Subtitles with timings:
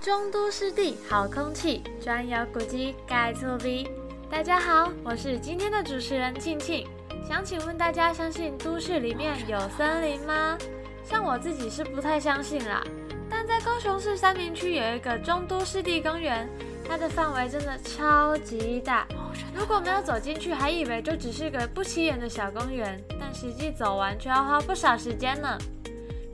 [0.00, 3.90] 中都湿地好空气，专有古迹盖错壁。
[4.30, 6.86] 大家好，我是今天的主持人庆庆。
[7.28, 10.56] 想请问大家，相信都市里面有森林吗？
[11.04, 12.84] 像我自己是不太相信啦。
[13.28, 16.48] 但在高雄市三明区有一个中都湿地公园，
[16.88, 19.08] 它的范围真的超级大。
[19.52, 25.58] 如果没有走进去，还以为就只是个不起眼的小公园，但实际走完却要花不少时间呢。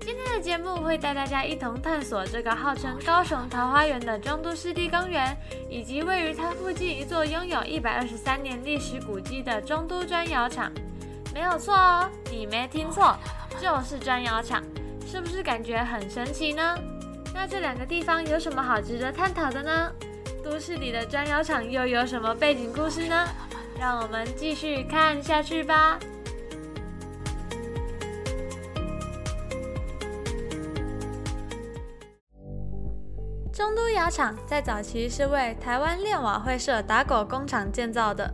[0.04, 5.36] 今天的节目会带大家一同探索这个号称高雄桃花源的中都湿地公园，
[5.70, 10.72] 以及位于它附近一座拥有一百二十三年历史古迹的中都砖窑厂。
[11.32, 13.16] 没有错哦，你没听错，
[13.60, 14.60] 就是砖窑厂。
[15.06, 16.76] 是不是感觉很神奇呢？
[17.32, 19.92] 那这两个地方有什么好值得探讨的呢？
[20.42, 23.28] 都市里的砖窑厂又有什么背景故事呢？
[23.78, 25.96] 让我们继续看下去吧。
[33.52, 38.32] 中都窑厂在早期是为台湾炼瓦会社打狗工厂建造的。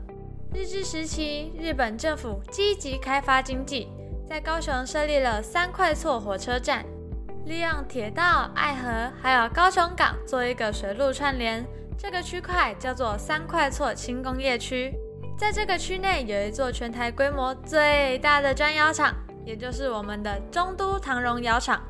[0.55, 3.89] 日治时期，日本政府积极开发经济，
[4.29, 6.85] 在高雄设立了三块厝火车站，
[7.47, 11.67] 利用铁道、爱河还有高雄港做一个水陆串联。
[11.99, 14.95] 这个区块叫做三块厝轻工业区。
[15.37, 19.13] 在这个区内有一座全台规模最大的砖窑厂，
[19.45, 21.83] 也就是我们的中都唐荣窑厂。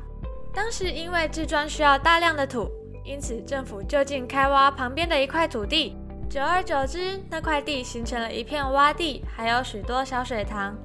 [0.51, 2.67] 当时因为制砖需要大量的土。
[3.09, 5.97] 因此，政府就近开挖旁边的一块土地，
[6.29, 10.77] 久而久之，那块地形成了一片洼地，还有许多小水塘，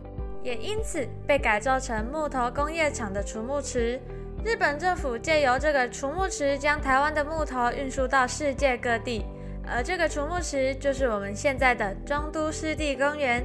[0.43, 4.01] 也因此被改造成木头工业厂的储木池。
[4.43, 9.27] 日本政府借由这个储木池，将台湾的木头运输到世界各地，
[9.69, 13.45] 而这个储木池就是我们现在的中都湿地公园。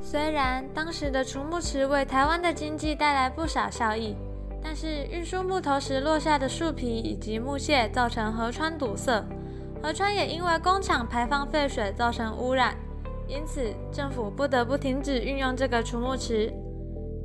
[0.00, 4.16] 虽然当时的储木池为台湾的经济带来不少效益。
[4.62, 9.24] 但是运输木头时落下的树皮以及木屑造成河川堵塞，
[9.82, 12.76] 河川也因为工厂排放废水造成污染，
[13.26, 16.52] 因此政府不得不停止运用这个储木池。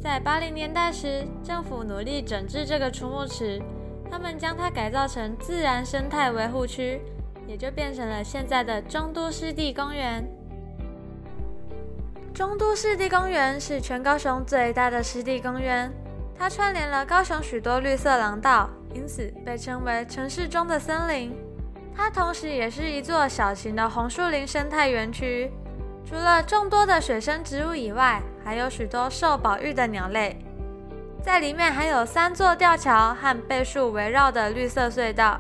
[0.02, 3.62] 在八零年代时，政府努力整治这个储木池，
[4.10, 7.02] 他们将它改造成自然生态维护区，
[7.48, 10.24] 也就变成了现在的中都湿地公园。
[12.34, 15.92] 中都湿地公园是全高雄最大的湿地公园。
[16.38, 21.36] 它串联了高雄许多绿色廊道，因此被称为城市中的森林。
[21.96, 25.52] 它同时也是一座小型的红树林生态园区。
[26.08, 30.38] 除了众多的水生植物以外，还有许多受保育的鸟类。
[31.24, 35.40] 在里面还有三座吊桥和被树围绕的绿色隧道。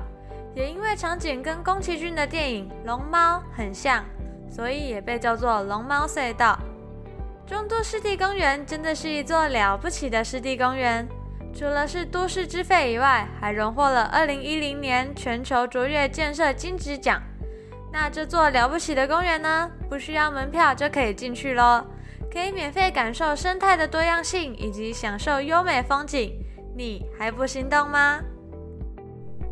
[0.55, 4.05] 也因为场景跟宫崎骏的电影《龙猫》很像，
[4.49, 6.57] 所以也被叫做龙猫隧道。
[7.47, 11.07] 中都湿地公园真的是一座了不起的湿地公园，
[11.53, 17.21] 除了是都市之肺以外，还荣获了2010年全球卓越建设金质奖。
[17.93, 21.85] 那这座了不起的公园呢，不需要门票就可以进去喽，
[22.33, 26.33] 可以免费感受生态的多样性以及享受优美风景，
[26.75, 28.19] 你还不心动吗？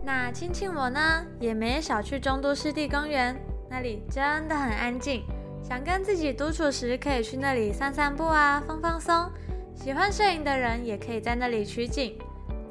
[0.04, 3.40] 那亲亲我呢，也没少去中都湿地公园，
[3.70, 5.24] 那里真的很安静。
[5.64, 9.32] 想跟自己独处时，可以去那里散散步啊，放放松。
[9.74, 12.18] 喜欢摄影的人也可以在那里取景。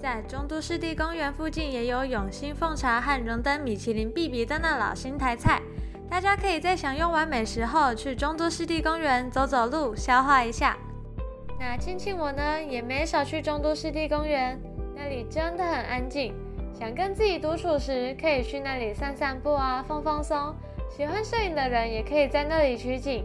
[0.01, 5.63] 在中都湿地公园附近也有永兴凤茶和荣登米其林必比登的老新台菜，
[6.11, 10.77] 大家可以在享用完美食后去中都湿地公园走走路，消化一下。
[11.59, 14.61] 那亲亲我呢，也没少去中都湿地公园，
[14.95, 16.35] 那里真的很安静。
[16.79, 20.55] 想跟自己独处时，可以去那里散散步啊，放放松。
[20.95, 23.25] 喜欢摄影的人也可以在那里取景。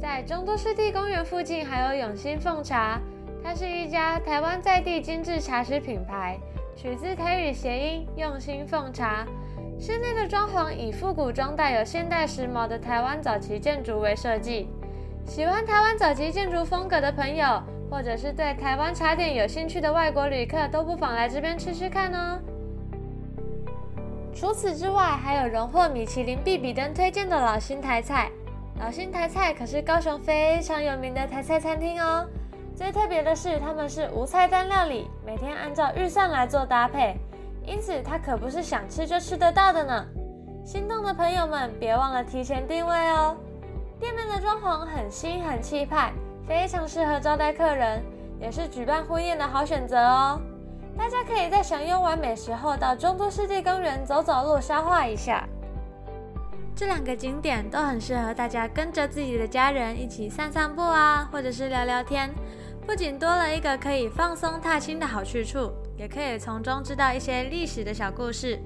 [0.00, 3.00] 在中都湿地公园附近还有永兴凤茶，
[3.42, 6.38] 它是一家台湾在地精致茶食品牌，
[6.76, 9.26] 取自台语谐音“用心奉茶”。
[9.78, 14.68] 室内的装潢以复古装带有现代时髦的台湾早期建筑为设计。
[15.26, 17.60] 喜欢台湾早期建筑风格的朋友，
[17.90, 22.38] 或者是对台湾茶点有兴趣的外国旅客，都不妨来这边吃吃看哦。
[24.40, 28.30] 除此之外，还有荣获米其林必比登推荐的老新台菜。
[28.80, 32.26] 老新台菜可是高雄非常有名的台菜餐厅哦。
[32.74, 37.18] 最特别的是，他们是无菜单料理，每天按照预算来做搭配，
[37.66, 40.06] 因此它可不是想吃就吃得到的呢。
[40.64, 43.36] 心动的朋友们，别忘了提前定位哦。
[43.98, 46.14] 店面的装潢很新很气派，
[46.48, 48.02] 非常适合招待客人，
[48.40, 50.40] 也是举办婚宴的好选择哦。
[51.00, 55.48] 大家可以在享用完美食后到中都湿地公园走走路消化一下。
[56.76, 62.30] 这两个景点都很适合大家跟着自己的家人一起散散步啊或者是聊聊天
[62.86, 68.58] 不仅多了一个可以放松踏青的好去处也可以从中知道一些历史的小故事。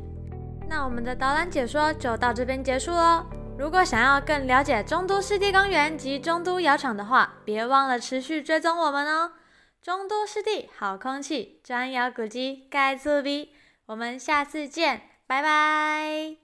[0.68, 3.24] 那我们的导览解说就到这边结束喽
[3.56, 9.30] 如果想要更了解中都湿地公园及中都窑厂的话别忘了持续追踪我们哦。
[9.84, 13.50] 中都湿地好空气砖窑古迹盖茨比
[13.84, 16.43] 我们下次见拜拜。